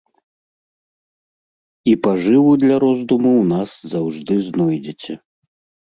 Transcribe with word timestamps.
І 1.93 1.95
пажыву 2.09 2.51
для 2.65 2.75
роздуму 2.87 3.31
ў 3.41 3.45
нас 3.55 3.69
заўжды 3.97 4.33
знойдзеце. 4.51 5.13